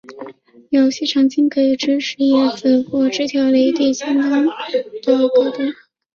[0.71, 4.51] 有细长茎可以支持叶子或枝条离地面相当的
[5.29, 5.61] 高度。